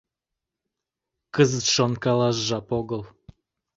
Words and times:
—Кызыт 1.35 1.65
шонкалаш 1.75 2.37
жап 2.47 2.67
огыл! 2.79 3.01